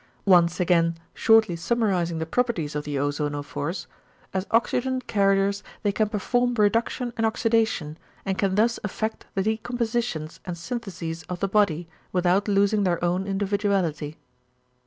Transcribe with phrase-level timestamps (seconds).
[0.25, 3.85] Once again, shortly summarising the properties of the ozonophores;
[4.33, 10.39] as oxygen carriers they can perform reduction and oxydation, and can thus effect the decompositions
[10.43, 14.17] and syntheses of the body, without losing their own individuality."